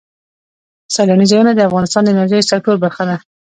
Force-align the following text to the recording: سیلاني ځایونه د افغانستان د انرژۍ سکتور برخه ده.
سیلاني 0.93 1.25
ځایونه 1.31 1.51
د 1.55 1.59
افغانستان 1.69 2.01
د 2.03 2.09
انرژۍ 2.13 2.41
سکتور 2.51 2.75
برخه 2.83 3.03
ده. 3.09 3.15